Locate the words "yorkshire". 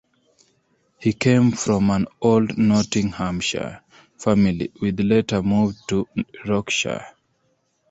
6.43-7.05